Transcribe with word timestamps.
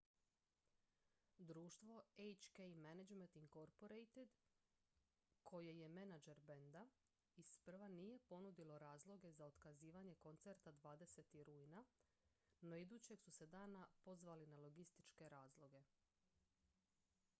društvo 1.49 2.03
hk 2.17 2.57
management 2.75 3.35
inc 3.35 3.51
koje 5.43 5.67
je 5.79 5.89
menadžer 5.89 6.39
benda 6.39 6.87
isprva 7.35 7.87
nije 7.87 8.19
ponudilo 8.19 8.79
razloge 8.79 9.31
za 9.31 9.45
otkazivanje 9.45 10.15
koncerta 10.15 10.71
20. 10.73 11.43
rujna 11.43 11.85
no 12.61 12.77
idućeg 12.77 13.21
su 13.21 13.31
se 13.31 13.47
dana 13.47 13.87
pozvali 14.05 14.45
na 14.45 14.57
logističke 14.57 15.29
razloge 15.29 15.83